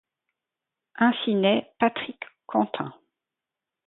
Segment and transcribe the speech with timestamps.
[0.95, 2.91] Ainsi naît Patrick Quentin.